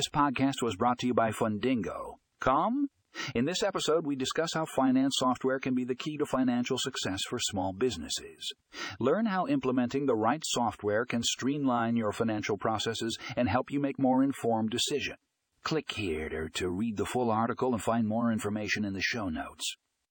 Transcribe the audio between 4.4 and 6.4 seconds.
how finance software can be the key to